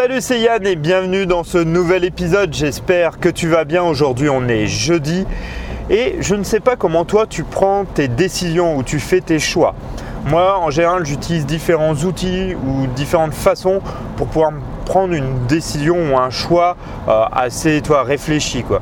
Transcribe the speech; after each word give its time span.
Salut, 0.00 0.20
c'est 0.20 0.38
Yann 0.38 0.64
et 0.64 0.76
bienvenue 0.76 1.26
dans 1.26 1.42
ce 1.42 1.58
nouvel 1.58 2.04
épisode. 2.04 2.54
J'espère 2.54 3.18
que 3.18 3.28
tu 3.28 3.48
vas 3.48 3.64
bien. 3.64 3.82
Aujourd'hui, 3.82 4.28
on 4.28 4.46
est 4.46 4.68
jeudi 4.68 5.26
et 5.90 6.18
je 6.20 6.36
ne 6.36 6.44
sais 6.44 6.60
pas 6.60 6.76
comment 6.76 7.04
toi 7.04 7.26
tu 7.26 7.42
prends 7.42 7.84
tes 7.84 8.06
décisions 8.06 8.76
ou 8.76 8.84
tu 8.84 9.00
fais 9.00 9.20
tes 9.20 9.40
choix. 9.40 9.74
Moi, 10.24 10.56
en 10.56 10.70
général, 10.70 11.04
j'utilise 11.04 11.46
différents 11.46 11.94
outils 11.94 12.54
ou 12.54 12.86
différentes 12.94 13.34
façons 13.34 13.80
pour 14.16 14.28
pouvoir 14.28 14.52
prendre 14.86 15.14
une 15.14 15.46
décision 15.48 15.96
ou 16.12 16.16
un 16.16 16.30
choix 16.30 16.76
euh, 17.08 17.24
assez 17.32 17.80
toi, 17.80 18.04
réfléchi. 18.04 18.62
Quoi. 18.62 18.80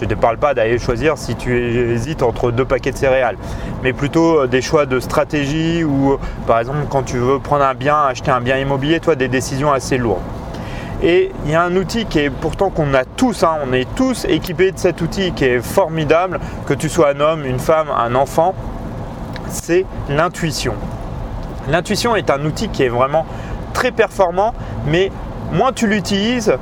Je 0.00 0.06
ne 0.06 0.10
te 0.10 0.14
parle 0.14 0.38
pas 0.38 0.54
d'aller 0.54 0.78
choisir 0.78 1.18
si 1.18 1.36
tu 1.36 1.54
hésites 1.92 2.22
entre 2.22 2.52
deux 2.52 2.64
paquets 2.64 2.90
de 2.90 2.96
céréales, 2.96 3.36
mais 3.82 3.92
plutôt 3.92 4.40
euh, 4.40 4.46
des 4.46 4.62
choix 4.62 4.86
de 4.86 4.98
stratégie 4.98 5.84
ou 5.84 6.16
par 6.46 6.58
exemple 6.58 6.78
quand 6.88 7.02
tu 7.02 7.18
veux 7.18 7.38
prendre 7.38 7.64
un 7.64 7.74
bien, 7.74 8.06
acheter 8.06 8.30
un 8.30 8.40
bien 8.40 8.56
immobilier, 8.56 9.00
toi 9.00 9.14
des 9.14 9.28
décisions 9.28 9.70
assez 9.70 9.98
lourdes. 9.98 10.22
Et 11.02 11.30
il 11.44 11.50
y 11.50 11.54
a 11.54 11.62
un 11.62 11.76
outil 11.76 12.06
qui 12.06 12.18
est 12.18 12.30
pourtant 12.30 12.70
qu'on 12.70 12.94
a 12.94 13.04
tous, 13.04 13.42
hein, 13.42 13.58
on 13.68 13.74
est 13.74 13.86
tous 13.94 14.24
équipés 14.24 14.72
de 14.72 14.78
cet 14.78 15.02
outil 15.02 15.32
qui 15.32 15.44
est 15.44 15.60
formidable, 15.60 16.40
que 16.66 16.72
tu 16.72 16.88
sois 16.88 17.10
un 17.10 17.20
homme, 17.20 17.44
une 17.44 17.58
femme, 17.58 17.88
un 17.94 18.14
enfant, 18.14 18.54
c'est 19.48 19.84
l'intuition. 20.08 20.72
L'intuition 21.68 22.16
est 22.16 22.30
un 22.30 22.42
outil 22.46 22.70
qui 22.70 22.84
est 22.84 22.88
vraiment 22.88 23.26
très 23.74 23.90
performant, 23.90 24.54
mais 24.86 25.12
moins 25.52 25.72
tu 25.72 25.86
l'utilises, 25.86 26.54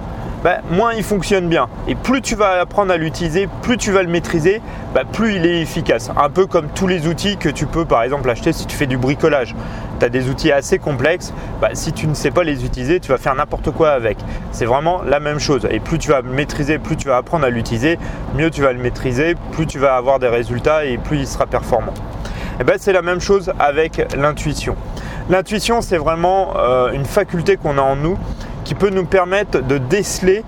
bah, 0.49 0.63
moins 0.71 0.95
il 0.95 1.03
fonctionne 1.03 1.47
bien. 1.47 1.69
Et 1.89 1.95
plus 1.95 2.23
tu 2.23 2.35
vas 2.35 2.59
apprendre 2.59 2.91
à 2.91 2.97
l'utiliser, 2.97 3.51
plus 3.61 3.77
tu 3.77 3.93
vas 3.93 4.03
le 4.03 4.09
maîtriser, 4.09 4.63
bah, 4.95 5.03
plus 5.05 5.35
il 5.35 5.45
est 5.45 5.61
efficace. 5.61 6.11
Un 6.17 6.31
peu 6.31 6.47
comme 6.47 6.69
tous 6.69 6.87
les 6.87 7.07
outils 7.07 7.37
que 7.37 7.51
tu 7.51 7.67
peux 7.67 7.85
par 7.85 8.03
exemple 8.03 8.31
acheter 8.31 8.55
si 8.55 8.65
tu 8.65 8.75
fais 8.75 8.87
du 8.87 8.97
bricolage. 8.97 9.55
Tu 10.01 10.07
as 10.07 10.09
des 10.09 10.31
outils 10.31 10.51
assez 10.51 10.79
complexes, 10.79 11.35
bah, 11.61 11.69
si 11.75 11.93
tu 11.93 12.07
ne 12.07 12.15
sais 12.15 12.31
pas 12.31 12.45
les 12.45 12.65
utiliser, 12.65 12.99
tu 12.99 13.11
vas 13.11 13.19
faire 13.19 13.35
n'importe 13.35 13.73
quoi 13.73 13.91
avec. 13.91 14.17
C'est 14.51 14.65
vraiment 14.65 15.03
la 15.03 15.21
même 15.21 15.39
chose. 15.39 15.69
Et 15.71 15.81
plus 15.81 15.99
tu 15.99 16.09
vas 16.09 16.23
maîtriser, 16.23 16.79
plus 16.79 16.97
tu 16.97 17.09
vas 17.09 17.19
apprendre 17.19 17.45
à 17.45 17.51
l'utiliser, 17.51 17.99
mieux 18.35 18.49
tu 18.49 18.63
vas 18.63 18.73
le 18.73 18.79
maîtriser, 18.79 19.35
plus 19.53 19.67
tu 19.67 19.79
vas 19.79 19.97
avoir 19.97 20.19
des 20.19 20.29
résultats 20.29 20.87
et 20.87 20.97
plus 20.97 21.19
il 21.19 21.27
sera 21.27 21.45
performant. 21.45 21.93
Et 22.59 22.65
ben, 22.65 22.77
c'est 22.79 22.95
la 22.95 23.03
même 23.03 23.21
chose 23.21 23.53
avec 23.59 24.03
l'intuition. 24.17 24.77
L'intuition, 25.29 25.83
c'est 25.83 25.99
vraiment 25.99 26.55
euh, 26.57 26.93
une 26.93 27.05
faculté 27.05 27.59
qu'on 27.59 27.77
a 27.77 27.83
en 27.83 27.97
nous 27.97 28.17
qui 28.69 28.75
peut 28.75 28.91
nous 28.91 29.07
permettre 29.07 29.63
de 29.63 29.79
déceler 29.79 30.45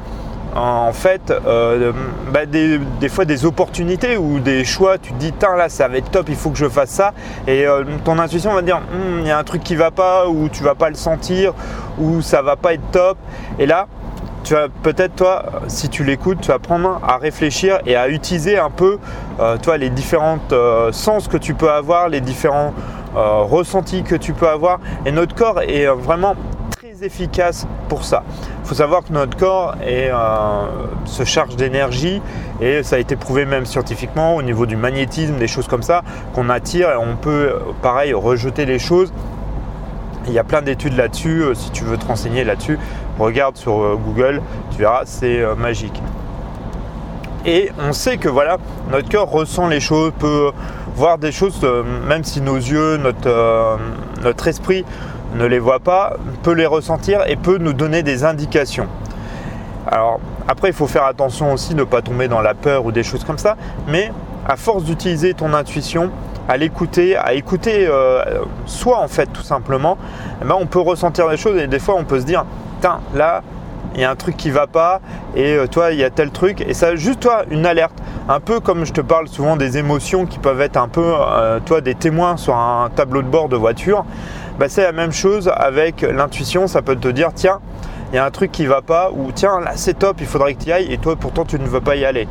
en 0.55 0.93
fait 0.93 1.31
euh, 1.31 1.91
bah, 2.31 2.45
des, 2.45 3.09
fois 3.09 3.25
des 3.25 3.47
opportunités 3.47 4.19
ou 4.19 4.41
des 4.41 4.63
choix. 4.63 4.99
Tu 4.99 5.15
te 5.15 5.19
dis 5.19 5.33
là 5.41 5.71
ça 5.71 5.89
va 5.89 5.97
être 5.97 6.11
top 6.11 6.29
il 6.29 6.37
faut 6.37 6.51
que 6.51 6.59
je 6.59 6.69
fasse 6.69 6.91
ça. 6.91 7.15
Et 7.47 7.67
euh, 7.67 7.83
ton 8.05 8.19
intuition 8.19 8.53
va 8.53 8.61
dire 8.61 8.83
hum, 8.93 9.21
il 9.21 9.27
y 9.27 9.31
a 9.31 9.39
un 9.39 9.45
truc 9.45 9.63
qui 9.63 9.75
va 9.75 9.91
pas 9.91 10.29
ou 10.29 10.51
tu 10.51 10.63
vas 10.63 10.75
pas 10.75 10.91
le 10.91 10.97
sentir 10.97 11.55
ou 11.99 12.21
ça 12.21 12.43
va 12.43 12.57
pas 12.57 12.75
être 12.75 12.91
top. 12.93 13.17
Et 13.59 13.65
là 13.65 13.87
tu 14.45 14.53
vas 14.53 14.69
peut-être 14.69 15.17
toi 15.17 15.47
si 15.69 15.89
tu 15.89 16.05
l'écoutes 16.05 16.43
tu 16.43 16.49
vas 16.49 16.59
prendre 16.59 17.01
à 17.03 17.17
réfléchir 17.17 17.79
et 17.87 17.97
à 17.97 18.11
utiliser 18.11 18.59
un 18.59 18.71
peu 18.71 18.99
euh, 19.39 19.57
toi 19.57 19.79
les 19.79 19.89
différents 19.89 20.41
sens 20.93 21.27
que 21.27 21.39
tu 21.39 21.55
peux 21.55 21.71
avoir 21.71 22.11
les 22.11 22.21
différents 22.21 22.75
ressentis 23.15 24.03
que 24.03 24.15
tu 24.15 24.35
peux 24.35 24.47
avoir. 24.47 24.79
Et 25.07 25.11
notre 25.11 25.35
corps 25.35 25.63
est 25.63 25.87
vraiment 25.87 26.37
efficace 27.03 27.67
pour 27.89 28.05
ça. 28.05 28.23
Il 28.63 28.69
faut 28.69 28.75
savoir 28.75 29.03
que 29.05 29.13
notre 29.13 29.37
corps 29.37 29.75
est, 29.83 30.11
euh, 30.11 30.67
se 31.05 31.25
charge 31.25 31.57
d'énergie 31.57 32.21
et 32.61 32.83
ça 32.83 32.97
a 32.97 32.99
été 32.99 33.17
prouvé 33.17 33.47
même 33.47 33.67
scientifiquement 33.67 34.37
au 34.37 34.43
niveau 34.43 34.67
du 34.67 34.77
magnétisme, 34.77 35.37
des 35.37 35.49
choses 35.49 35.67
comme 35.67 35.83
ça, 35.83 36.03
qu'on 36.35 36.49
attire 36.49 36.91
et 36.91 36.97
on 36.97 37.17
peut 37.17 37.55
pareil 37.83 38.13
rejeter 38.13 38.67
les 38.67 38.79
choses. 38.79 39.13
Il 40.27 40.33
y 40.33 40.39
a 40.39 40.45
plein 40.45 40.63
d'études 40.63 40.97
là-dessus, 40.97 41.43
euh, 41.43 41.55
si 41.55 41.71
tu 41.71 41.85
veux 41.85 41.97
te 41.97 42.07
renseigner 42.07 42.45
là-dessus, 42.45 42.79
regarde 43.19 43.57
sur 43.57 43.81
euh, 43.81 43.97
Google, 43.97 44.43
tu 44.71 44.79
verras, 44.79 45.03
c'est 45.05 45.43
magique. 45.57 46.01
Et 47.47 47.71
on 47.89 47.95
sait 47.95 48.19
que 48.19 48.29
voilà, 48.29 48.59
notre 48.91 49.09
corps 49.09 49.31
ressent 49.31 49.67
les 49.67 49.81
choses, 49.81 50.13
peut 50.19 50.51
voir 50.95 51.17
des 51.17 51.33
choses, 51.33 51.59
même 52.07 52.23
si 52.23 52.43
nos 52.43 52.57
yeux, 52.57 52.99
notre, 52.99 53.79
notre 54.23 54.47
esprit 54.47 54.85
ne 55.35 55.47
les 55.47 55.59
voit 55.59 55.81
pas, 55.81 56.17
peut 56.43 56.53
les 56.53 56.67
ressentir 56.67 57.23
et 57.27 57.37
peut 57.37 57.59
nous 57.59 57.73
donner 57.73 58.03
des 58.03 58.25
indications. 58.25 58.87
Alors 59.87 60.21
après, 60.49 60.69
il 60.69 60.75
faut 60.75 60.87
faire 60.87 61.05
attention 61.05 61.53
aussi 61.53 61.75
ne 61.75 61.85
pas 61.85 62.03
tomber 62.03 62.29
dans 62.29 62.41
la 62.41 62.55
peur 62.55 62.85
ou 62.85 62.93
des 62.93 63.03
choses 63.03 63.25
comme 63.25 63.39
ça, 63.39 63.57
mais 63.89 64.13
à 64.47 64.57
force 64.57 64.85
d'utiliser 64.85 65.35
ton 65.35 65.55
intuition, 65.55 66.11
à 66.49 66.57
l'écouter, 66.57 67.17
à 67.17 67.35
écouter 67.35 67.87
euh, 67.87 68.25
soi 68.67 68.99
en 68.99 69.09
fait 69.09 69.27
tout 69.27 69.43
simplement, 69.43 69.97
eh 70.43 70.45
ben, 70.45 70.57
on 70.59 70.67
peut 70.67 70.81
ressentir 70.81 71.29
des 71.29 71.37
choses 71.37 71.57
et 71.61 71.67
des 71.67 71.79
fois 71.79 71.95
on 71.97 72.05
peut 72.05 72.21
se 72.21 72.27
dire, 72.27 72.45
tiens 72.81 73.01
là, 73.15 73.43
il 73.95 74.01
y 74.01 74.05
a 74.05 74.11
un 74.11 74.17
truc 74.17 74.37
qui 74.37 74.51
va 74.51 74.67
pas 74.67 75.01
et 75.35 75.55
euh, 75.55 75.67
toi 75.67 75.93
il 75.93 75.99
y 75.99 76.05
a 76.05 76.11
tel 76.11 76.31
truc 76.31 76.61
et 76.61 76.75
ça 76.75 76.95
juste 76.95 77.21
toi 77.21 77.43
une 77.51 77.67
alerte 77.67 77.95
un 78.29 78.41
peu 78.41 78.61
comme 78.61 78.85
je 78.85 78.93
te 78.93 79.01
parle 79.01 79.27
souvent 79.29 79.57
des 79.57 79.79
émotions 79.79 80.27
qui 80.27 80.39
peuvent 80.39 80.61
être 80.61 80.77
un 80.77 80.89
peu 80.89 81.03
euh, 81.05 81.59
toi 81.65 81.81
des 81.81 81.95
témoins 81.95 82.37
sur 82.37 82.55
un 82.55 82.91
tableau 82.95 83.23
de 83.23 83.27
bord 83.27 83.49
de 83.49 83.57
voiture 83.57 84.05
bah, 84.61 84.69
c'est 84.69 84.83
la 84.83 84.93
même 84.93 85.11
chose 85.11 85.51
avec 85.57 86.03
l'intuition. 86.03 86.67
Ça 86.67 86.83
peut 86.83 86.95
te 86.95 87.09
dire 87.09 87.31
tiens, 87.35 87.61
il 88.13 88.17
y 88.17 88.19
a 88.19 88.25
un 88.27 88.31
truc 88.31 88.53
qui 88.53 88.67
va 88.67 88.83
pas, 88.83 89.11
ou 89.11 89.33
tiens, 89.35 89.59
là 89.59 89.73
c'est 89.75 89.99
top, 89.99 90.19
il 90.21 90.27
faudrait 90.27 90.53
que 90.53 90.63
tu 90.63 90.69
y 90.69 90.73
ailles, 90.73 90.93
et 90.93 90.99
toi 90.99 91.17
pourtant 91.17 91.47
tu 91.47 91.59
ne 91.59 91.65
veux 91.65 91.81
pas 91.81 91.97
y 91.97 92.05
aller. 92.05 92.29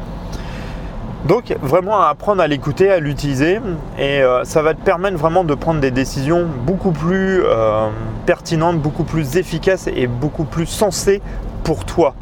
Donc 1.26 1.56
vraiment 1.60 2.00
apprendre 2.00 2.44
à 2.44 2.48
l'écouter, 2.48 2.92
à 2.92 3.00
l'utiliser, 3.00 3.60
et 3.98 4.22
euh, 4.22 4.44
ça 4.44 4.62
va 4.62 4.76
te 4.76 4.82
permettre 4.82 5.18
vraiment 5.18 5.44
de 5.44 5.56
prendre 5.56 5.82
des 5.82 5.90
décisions 5.90 6.46
beaucoup 6.68 6.92
plus 6.92 7.42
euh, 7.44 7.90
pertinentes, 8.28 8.80
beaucoup 8.80 9.06
plus 9.06 9.38
efficaces 9.38 9.88
et 9.88 10.06
beaucoup 10.06 10.44
plus 10.44 10.68
sensées 10.68 11.24
pour 11.64 11.84
toi. 11.84 12.14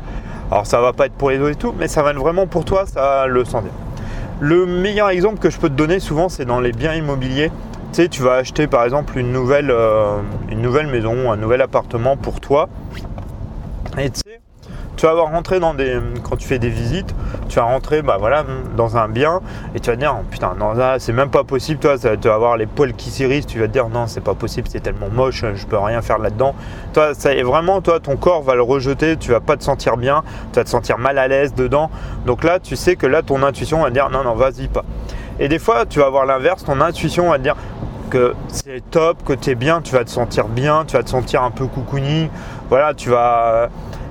Alors 0.52 0.66
ça 0.66 0.80
va 0.80 0.94
pas 0.94 1.08
être 1.08 1.14
pour 1.14 1.32
les 1.32 1.40
autres 1.40 1.52
et 1.52 1.56
tout, 1.56 1.76
mais 1.78 1.90
ça 1.90 2.02
va 2.02 2.12
être 2.12 2.18
vraiment 2.18 2.48
pour 2.48 2.64
toi, 2.64 2.86
ça 2.86 3.28
le 3.28 3.44
sentir. 3.44 3.72
Le 4.40 4.66
meilleur 4.66 5.10
exemple 5.10 5.40
que 5.40 5.50
je 5.50 5.58
peux 5.58 5.68
te 5.68 5.74
donner 5.74 6.00
souvent, 6.00 6.30
c'est 6.30 6.46
dans 6.46 6.62
les 6.62 6.72
biens 6.72 6.94
immobiliers. 6.94 7.52
Tu 7.94 8.04
sais, 8.04 8.10
tu 8.10 8.22
vas 8.22 8.34
acheter 8.34 8.68
par 8.68 8.84
exemple 8.84 9.18
une 9.18 9.32
nouvelle, 9.32 9.72
euh, 9.72 10.20
une 10.50 10.62
nouvelle 10.62 10.88
maison, 10.88 11.32
un 11.32 11.38
nouvel 11.38 11.62
appartement 11.62 12.18
pour 12.18 12.42
toi. 12.42 12.70
Et 13.98 14.10
tu 14.10 14.20
sais, 14.20 14.40
tu 14.98 15.06
vas 15.06 15.14
rentrer 15.14 15.60
dans 15.60 15.74
des. 15.74 16.00
Quand 16.28 16.36
tu 16.36 16.48
fais 16.48 16.60
des 16.60 16.70
visites, 16.70 17.14
tu 17.48 17.56
vas 17.58 17.64
rentrer 17.64 18.02
bah, 18.02 18.18
voilà, 18.20 18.44
dans 18.76 18.98
un 18.98 19.08
bien 19.08 19.42
et 19.76 19.80
tu 19.80 19.90
vas 19.90 19.96
te 19.96 20.02
dire 20.02 20.16
oh, 20.20 20.26
putain, 20.30 20.56
non, 20.60 20.74
là, 20.74 20.98
c'est 21.00 21.14
même 21.14 21.30
pas 21.30 21.44
possible, 21.44 21.80
toi, 21.80 21.98
tu 21.98 22.28
vas 22.28 22.34
avoir 22.34 22.58
les 22.58 22.66
poils 22.66 22.94
qui 22.94 23.12
s'irrissent, 23.12 23.46
tu 23.46 23.60
vas 23.60 23.68
te 23.68 23.74
dire 23.74 23.90
non, 23.90 24.08
c'est 24.08 24.22
pas 24.22 24.34
possible, 24.34 24.68
c'est 24.70 24.80
tellement 24.80 25.10
moche, 25.10 25.46
je 25.54 25.66
peux 25.66 25.78
rien 25.78 26.02
faire 26.02 26.18
là-dedans. 26.18 26.56
Toi, 26.94 27.14
ça 27.14 27.34
est 27.34 27.44
vraiment, 27.44 27.82
toi, 27.82 28.00
ton 28.00 28.18
corps 28.18 28.42
va 28.42 28.56
le 28.56 28.64
rejeter, 28.64 29.18
tu 29.18 29.32
vas 29.32 29.40
pas 29.40 29.56
te 29.56 29.64
sentir 29.64 29.98
bien, 29.98 30.24
tu 30.52 30.60
vas 30.60 30.64
te 30.64 30.70
sentir 30.70 30.98
mal 30.98 31.20
à 31.20 31.28
l'aise 31.28 31.54
dedans. 31.54 31.92
Donc 32.26 32.44
là, 32.44 32.60
tu 32.60 32.76
sais 32.76 32.96
que 32.96 33.06
là, 33.06 33.22
ton 33.22 33.44
intuition 33.44 33.82
va 33.82 33.90
te 33.90 33.94
dire 33.94 34.10
non, 34.10 34.24
non, 34.24 34.34
vas-y 34.34 34.68
pas. 34.68 34.84
Et 35.40 35.48
des 35.48 35.60
fois, 35.60 35.86
tu 35.86 36.00
vas 36.00 36.08
avoir 36.08 36.26
l'inverse, 36.26 36.66
ton 36.66 36.82
intuition 36.82 37.30
va 37.30 37.38
te 37.38 37.44
dire 37.44 37.56
que 38.10 38.34
c'est 38.48 38.82
top, 38.92 39.24
que 39.24 39.34
tu 39.34 39.52
es 39.52 39.56
bien, 39.56 39.82
tu 39.82 39.94
vas 39.94 40.04
te 40.04 40.10
sentir 40.10 40.48
bien, 40.48 40.86
tu 40.86 40.98
vas 40.98 41.04
te 41.04 41.10
sentir 41.10 41.44
un 41.44 41.52
peu 41.52 41.66
coucouni. 41.66 42.30
Voilà, 42.70 42.94
tu 42.94 43.10
vas. 43.10 43.70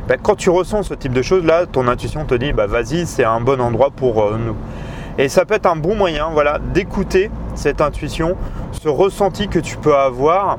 Bah, 0.09 0.17
quand 0.23 0.37
tu 0.37 0.51
ressens 0.51 0.85
ce 0.85 0.95
type 0.95 1.13
de 1.13 1.23
choses, 1.23 1.45
là, 1.45 1.67
ton 1.67 1.89
intuition 1.89 2.25
te 2.25 2.35
dit 2.35 2.53
bah 2.53 2.67
vas-y, 2.67 3.07
c'est 3.07 3.25
un 3.25 3.41
bon 3.41 3.61
endroit 3.61 3.91
pour 3.91 4.23
euh, 4.23 4.39
nous. 4.39 4.57
Et 5.19 5.29
ça 5.29 5.45
peut 5.45 5.55
être 5.55 5.67
un 5.67 5.77
bon 5.77 5.97
moyen, 5.97 6.29
voilà, 6.33 6.59
d'écouter 6.59 7.31
cette 7.55 7.81
intuition, 7.81 8.37
ce 8.73 8.89
ressenti 8.89 9.49
que 9.49 9.59
tu 9.59 9.79
peux 9.79 9.95
avoir 9.95 10.59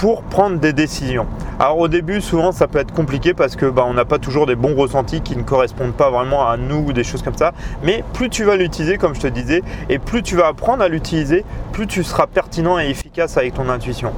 pour 0.00 0.22
prendre 0.22 0.58
des 0.58 0.72
décisions. 0.72 1.26
Alors 1.58 1.78
au 1.78 1.86
début, 1.86 2.22
souvent, 2.22 2.52
ça 2.52 2.66
peut 2.66 2.78
être 2.78 2.94
compliqué 2.94 3.34
parce 3.34 3.54
que 3.54 3.66
bah, 3.66 3.84
on 3.86 3.92
n'a 3.92 4.06
pas 4.06 4.18
toujours 4.18 4.46
des 4.46 4.54
bons 4.54 4.74
ressentis 4.74 5.20
qui 5.20 5.36
ne 5.36 5.42
correspondent 5.42 5.92
pas 5.92 6.08
vraiment 6.08 6.48
à 6.48 6.56
nous 6.56 6.86
ou 6.88 6.92
des 6.94 7.04
choses 7.04 7.20
comme 7.20 7.36
ça. 7.36 7.52
Mais 7.82 8.02
plus 8.14 8.30
tu 8.30 8.44
vas 8.44 8.56
l'utiliser, 8.56 8.96
comme 8.96 9.14
je 9.14 9.20
te 9.20 9.26
disais, 9.26 9.62
et 9.90 9.98
plus 9.98 10.22
tu 10.22 10.36
vas 10.36 10.46
apprendre 10.46 10.82
à 10.82 10.88
l'utiliser, 10.88 11.44
plus 11.72 11.86
tu 11.86 12.02
seras 12.02 12.26
pertinent 12.26 12.78
et 12.78 12.88
efficace 12.88 13.36
avec 13.36 13.52
ton 13.52 13.68
intuition. 13.68 14.12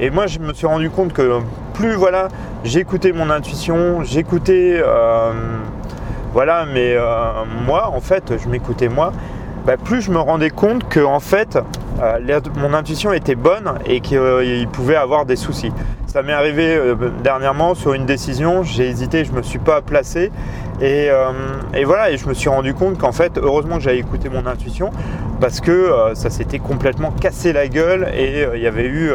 Et 0.00 0.10
moi, 0.10 0.26
je 0.26 0.40
me 0.40 0.52
suis 0.52 0.66
rendu 0.66 0.90
compte 0.90 1.12
que 1.12 1.38
plus 1.72 1.94
voilà, 1.94 2.26
j'écoutais 2.64 3.12
mon 3.12 3.30
intuition, 3.30 4.02
j'écoutais, 4.02 4.82
euh, 4.84 5.30
voilà, 6.32 6.66
mais 6.66 6.94
euh, 6.96 7.44
moi, 7.64 7.92
en 7.94 8.00
fait, 8.00 8.32
je 8.42 8.48
m'écoutais 8.48 8.88
moi. 8.88 9.12
Bah, 9.66 9.76
plus 9.76 10.02
je 10.02 10.10
me 10.10 10.18
rendais 10.18 10.50
compte 10.50 10.88
que 10.88 10.98
en 10.98 11.20
fait, 11.20 11.58
euh, 12.00 12.40
mon 12.56 12.74
intuition 12.74 13.12
était 13.12 13.34
bonne 13.34 13.72
et 13.86 14.00
qu'il 14.00 14.68
pouvait 14.72 14.96
avoir 14.96 15.26
des 15.26 15.36
soucis. 15.36 15.72
Ça 16.08 16.22
m'est 16.22 16.32
arrivé 16.32 16.74
euh, 16.74 16.94
dernièrement 17.22 17.74
sur 17.74 17.92
une 17.92 18.06
décision, 18.06 18.62
j'ai 18.62 18.88
hésité, 18.88 19.26
je 19.26 19.32
ne 19.32 19.36
me 19.36 19.42
suis 19.42 19.58
pas 19.58 19.82
placé. 19.82 20.32
Euh, 20.80 21.32
et, 21.74 21.84
voilà, 21.84 22.10
et 22.10 22.16
je 22.16 22.26
me 22.26 22.32
suis 22.32 22.48
rendu 22.48 22.72
compte 22.72 22.96
qu'en 22.96 23.12
fait, 23.12 23.36
heureusement 23.36 23.76
que 23.76 23.82
j'avais 23.82 23.98
écouté 23.98 24.30
mon 24.30 24.46
intuition, 24.46 24.90
parce 25.38 25.60
que 25.60 25.70
euh, 25.70 26.14
ça 26.14 26.30
s'était 26.30 26.60
complètement 26.60 27.10
cassé 27.10 27.52
la 27.52 27.68
gueule 27.68 28.08
et 28.16 28.46
il 28.54 28.60
y 28.62 28.66
avait 28.66 28.86
eu, 28.86 29.10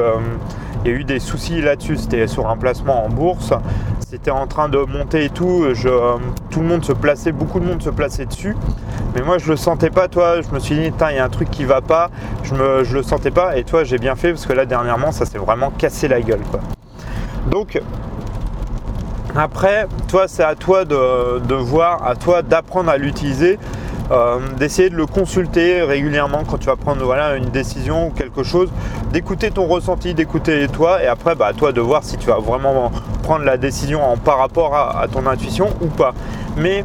eu 0.85 1.03
des 1.03 1.17
soucis 1.17 1.61
là-dessus. 1.61 1.97
C'était 1.97 2.27
sur 2.27 2.47
un 2.47 2.57
placement 2.57 3.03
en 3.03 3.09
bourse, 3.09 3.53
c'était 4.13 4.29
en 4.29 4.45
train 4.45 4.69
de 4.69 4.77
monter 4.77 5.25
et 5.25 5.29
tout. 5.31 5.65
tout 6.51 6.59
le 6.59 6.67
monde 6.67 6.85
se 6.85 6.91
plaçait, 6.91 7.31
beaucoup 7.31 7.59
de 7.59 7.65
monde 7.65 7.81
se 7.81 7.89
plaçait 7.89 8.27
dessus. 8.27 8.55
Mais 9.15 9.23
moi, 9.23 9.39
je 9.39 9.49
le 9.49 9.57
sentais 9.57 9.89
pas, 9.89 10.07
toi. 10.07 10.39
Je 10.39 10.53
me 10.53 10.59
suis 10.59 10.75
dit, 10.75 10.91
il 11.09 11.15
y 11.15 11.17
a 11.17 11.25
un 11.25 11.29
truc 11.29 11.49
qui 11.49 11.65
va 11.65 11.81
pas. 11.81 12.11
Je, 12.43 12.53
me, 12.53 12.83
je 12.83 12.97
le 12.97 13.01
sentais 13.01 13.31
pas. 13.31 13.57
Et 13.57 13.63
toi, 13.63 13.83
j'ai 13.83 13.97
bien 13.97 14.15
fait 14.15 14.29
parce 14.29 14.45
que 14.45 14.53
là, 14.53 14.67
dernièrement, 14.67 15.11
ça 15.11 15.25
s'est 15.25 15.39
vraiment 15.39 15.71
cassé 15.71 16.07
la 16.07 16.21
gueule. 16.21 16.41
Donc, 17.49 17.81
Après, 19.35 19.87
toi, 20.07 20.27
c'est 20.27 20.43
à 20.43 20.53
toi 20.53 20.85
de, 20.85 21.55
voir, 21.55 22.05
à 22.05 22.15
toi 22.15 22.43
d'apprendre 22.43 22.91
à 22.91 22.97
l'utiliser, 22.97 23.57
euh, 24.11 24.39
d'essayer 24.57 24.89
de 24.89 24.95
le 24.95 25.05
consulter 25.05 25.81
régulièrement 25.81 26.43
quand 26.45 26.57
tu 26.57 26.65
vas 26.65 26.75
prendre 26.75 27.03
voilà, 27.05 27.35
une 27.35 27.49
décision 27.49 28.07
ou 28.07 28.09
quelque 28.09 28.43
chose, 28.43 28.69
d'écouter 29.11 29.49
ton 29.49 29.65
ressenti, 29.65 30.13
d'écouter 30.13 30.67
toi, 30.67 31.01
et 31.01 31.07
après, 31.07 31.35
bah, 31.35 31.51
toi 31.55 31.71
de 31.71 31.79
voir 31.79 32.03
si 32.03 32.17
tu 32.17 32.27
vas 32.27 32.39
vraiment 32.39 32.91
prendre 33.23 33.45
la 33.45 33.57
décision 33.57 34.03
en 34.03 34.17
par 34.17 34.39
rapport 34.39 34.75
à, 34.75 35.07
ton 35.07 35.25
intuition 35.25 35.69
ou 35.81 35.87
pas. 35.87 36.13
Mais 36.57 36.83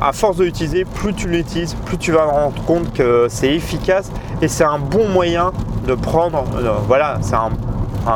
à 0.00 0.12
force 0.12 0.36
de 0.38 0.44
l'utiliser, 0.44 0.84
plus 0.84 1.12
tu 1.12 1.28
l'utilises, 1.28 1.74
plus 1.84 1.98
tu 1.98 2.12
vas 2.12 2.20
te 2.22 2.30
rendre 2.30 2.62
compte 2.64 2.92
que 2.94 3.26
c'est 3.28 3.52
efficace 3.52 4.10
et 4.40 4.48
c'est 4.48 4.64
un 4.64 4.78
bon 4.78 5.06
moyen 5.08 5.52
de 5.86 5.94
prendre, 5.94 6.44
euh, 6.56 6.72
voilà, 6.86 7.18
c'est 7.20 7.34
un, 7.34 7.50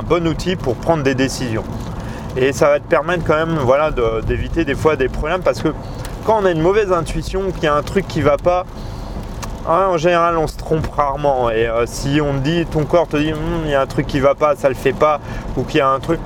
bon 0.08 0.26
outil 0.26 0.56
pour 0.56 0.74
prendre 0.76 1.02
des 1.02 1.14
décisions. 1.14 1.64
Et 2.34 2.52
ça 2.52 2.70
va 2.70 2.80
te 2.80 2.88
permettre 2.88 3.24
quand 3.26 3.36
même 3.36 3.58
voilà, 3.58 3.90
d'éviter 4.26 4.64
des 4.64 4.74
fois 4.74 4.96
des 4.96 5.08
problèmes 5.08 5.42
parce 5.42 5.60
que 5.60 5.68
quand 6.24 6.40
on 6.40 6.44
a 6.44 6.50
une 6.50 6.60
mauvaise 6.60 6.92
intuition, 6.92 7.50
qu'il 7.52 7.64
y 7.64 7.66
a 7.66 7.74
un 7.74 7.82
truc 7.82 8.06
qui 8.08 8.20
va 8.20 8.36
pas, 8.36 8.64
hein, 9.68 9.86
en 9.90 9.96
général 9.96 10.38
on 10.38 10.46
se 10.46 10.56
trompe 10.56 10.86
rarement. 10.94 11.50
Et 11.50 11.66
euh, 11.66 11.84
si 11.86 12.20
on 12.20 12.34
dit, 12.34 12.66
ton 12.66 12.84
corps 12.84 13.08
te 13.08 13.16
dit, 13.16 13.32
hum, 13.32 13.62
il 13.64 13.70
y 13.70 13.74
a 13.74 13.80
un 13.80 13.86
truc 13.86 14.06
qui 14.06 14.20
va 14.20 14.34
pas, 14.34 14.56
ça 14.56 14.68
le 14.68 14.74
fait 14.74 14.92
pas, 14.92 15.20
ou 15.56 15.62
qu'il 15.64 15.78
y 15.78 15.80
a 15.80 15.88
un 15.88 16.00
truc, 16.00 16.20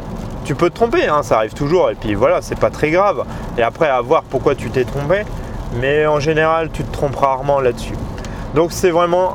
tu 0.44 0.54
peux 0.54 0.70
te 0.70 0.74
tromper, 0.74 1.08
hein, 1.08 1.22
ça 1.22 1.38
arrive 1.38 1.54
toujours. 1.54 1.90
Et 1.90 1.94
puis 1.94 2.14
voilà, 2.14 2.42
c'est 2.42 2.58
pas 2.58 2.70
très 2.70 2.90
grave. 2.90 3.24
Et 3.58 3.62
après, 3.62 3.88
à 3.88 4.00
voir 4.00 4.22
pourquoi 4.22 4.54
tu 4.54 4.70
t'es 4.70 4.84
trompé. 4.84 5.22
Mais 5.80 6.06
en 6.06 6.20
général, 6.20 6.70
tu 6.72 6.84
te 6.84 6.92
trompes 6.92 7.16
rarement 7.16 7.60
là-dessus. 7.60 7.94
Donc 8.54 8.72
c'est 8.72 8.90
vraiment 8.90 9.34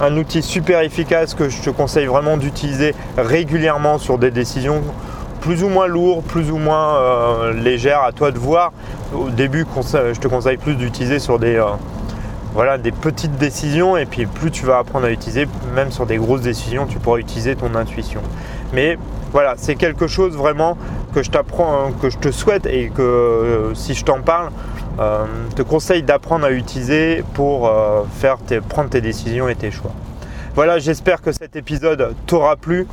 un, 0.00 0.16
outil 0.16 0.42
super 0.42 0.80
efficace 0.80 1.34
que 1.34 1.48
je 1.48 1.62
te 1.62 1.70
conseille 1.70 2.06
vraiment 2.06 2.36
d'utiliser 2.36 2.92
régulièrement 3.16 3.98
sur 3.98 4.18
des 4.18 4.32
décisions 4.32 4.82
plus 5.40 5.62
ou 5.62 5.68
moins 5.68 5.86
lourdes, 5.86 6.24
plus 6.24 6.50
ou 6.50 6.58
moins 6.58 6.96
euh, 6.96 7.52
légères, 7.52 8.02
à 8.02 8.12
toi 8.12 8.30
de 8.30 8.38
voir. 8.38 8.72
Au 9.14 9.30
début, 9.30 9.66
je 9.76 10.18
te 10.18 10.28
conseille 10.28 10.56
plus 10.56 10.74
d'utiliser 10.74 11.18
sur 11.18 11.38
des, 11.38 11.56
euh, 11.56 11.64
voilà, 12.54 12.78
des 12.78 12.92
petites 12.92 13.36
décisions 13.36 13.96
et 13.96 14.06
puis 14.06 14.26
plus 14.26 14.50
tu 14.50 14.66
vas 14.66 14.78
apprendre 14.78 15.06
à 15.06 15.10
utiliser, 15.10 15.46
même 15.74 15.90
sur 15.90 16.06
des 16.06 16.16
grosses 16.16 16.42
décisions, 16.42 16.86
tu 16.86 16.98
pourras 16.98 17.18
utiliser 17.18 17.56
ton 17.56 17.74
intuition. 17.74 18.20
Mais 18.72 18.98
voilà, 19.32 19.54
c'est 19.56 19.74
quelque 19.74 20.06
chose 20.06 20.36
vraiment 20.36 20.76
que 21.14 21.22
je 21.22 21.30
t'apprends, 21.30 21.92
que 22.00 22.10
je 22.10 22.18
te 22.18 22.30
souhaite 22.30 22.66
et 22.66 22.90
que 22.90 23.02
euh, 23.02 23.74
si 23.74 23.94
je 23.94 24.04
t'en 24.04 24.20
parle, 24.20 24.50
te 25.54 25.62
conseille 25.62 26.02
d'apprendre 26.02 26.44
à 26.44 26.50
utiliser 26.50 27.22
pour 27.34 27.72
faire 28.18 28.38
prendre 28.68 28.90
tes 28.90 29.00
décisions 29.00 29.48
et 29.48 29.54
tes 29.54 29.70
choix. 29.70 29.92
Voilà, 30.56 30.80
j'espère 30.80 31.22
que 31.22 31.30
cet 31.30 31.54
épisode 31.54 32.16
t'aura 32.26 32.56
plu. 32.56 32.88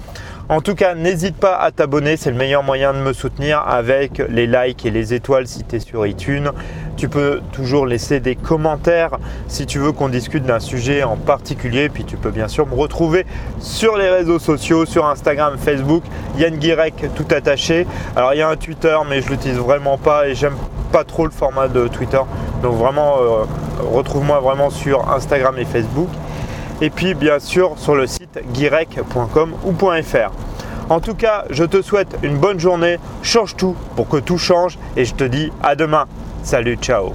En 0.47 0.61
tout 0.61 0.75
cas, 0.75 0.93
n'hésite 0.93 1.35
pas 1.37 1.55
à 1.55 1.71
t'abonner, 1.71 2.17
c'est 2.17 2.29
le 2.29 2.37
meilleur 2.37 2.61
moyen 2.61 2.93
de 2.93 2.99
me 2.99 3.13
soutenir 3.13 3.63
avec 3.67 4.21
les 4.29 4.45
likes 4.45 4.85
et 4.85 4.91
les 4.91 5.15
étoiles 5.15 5.47
si 5.47 5.63
tu 5.63 5.77
es 5.77 5.79
sur 5.79 6.05
iTunes. 6.05 6.51
Tu 6.97 7.09
peux 7.09 7.41
toujours 7.51 7.87
laisser 7.87 8.19
des 8.19 8.35
commentaires 8.35 9.17
si 9.47 9.65
tu 9.65 9.79
veux 9.79 9.91
qu'on 9.91 10.07
discute 10.07 10.43
d'un 10.43 10.59
sujet 10.59 11.01
en 11.01 11.17
particulier. 11.17 11.89
Puis 11.89 12.05
tu 12.05 12.15
peux 12.15 12.29
bien 12.29 12.47
sûr 12.47 12.67
me 12.67 12.75
retrouver 12.75 13.25
sur 13.59 13.97
les 13.97 14.07
réseaux 14.07 14.37
sociaux, 14.37 14.85
sur 14.85 15.07
Instagram, 15.07 15.55
Facebook, 15.57 16.03
Yann 16.37 16.55
Guirec 16.57 16.93
tout 17.15 17.25
attaché. 17.31 17.87
Alors 18.15 18.35
il 18.35 18.37
y 18.37 18.43
a 18.43 18.47
un 18.47 18.55
Twitter 18.55 18.95
mais 19.09 19.23
je 19.23 19.29
l'utilise 19.29 19.57
vraiment 19.57 19.97
pas 19.97 20.27
et 20.27 20.35
j'aime 20.35 20.55
pas 20.91 21.03
trop 21.03 21.25
le 21.25 21.31
format 21.31 21.69
de 21.69 21.87
Twitter. 21.87 22.21
Donc 22.61 22.75
vraiment, 22.75 23.15
euh, 23.19 23.45
retrouve-moi 23.91 24.39
vraiment 24.41 24.69
sur 24.69 25.09
Instagram 25.11 25.55
et 25.57 25.65
Facebook. 25.65 26.09
Et 26.81 26.89
puis 26.89 27.13
bien 27.13 27.39
sûr 27.39 27.73
sur 27.77 27.95
le 27.95 28.07
site 28.07 28.39
guirec.com 28.53 29.53
ou 29.63 29.73
.fr. 29.73 30.31
En 30.89 30.99
tout 30.99 31.15
cas, 31.15 31.45
je 31.49 31.63
te 31.63 31.81
souhaite 31.81 32.15
une 32.21 32.37
bonne 32.37 32.59
journée, 32.59 32.99
change 33.23 33.55
tout 33.55 33.75
pour 33.95 34.07
que 34.07 34.17
tout 34.17 34.37
change 34.37 34.77
et 34.95 35.05
je 35.05 35.15
te 35.15 35.23
dis 35.23 35.51
à 35.63 35.75
demain. 35.75 36.05
Salut, 36.43 36.75
ciao 36.75 37.13